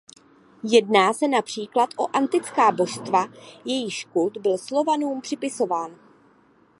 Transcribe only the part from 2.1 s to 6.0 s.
antická božstva jejichž kult byl Slovanům připisován.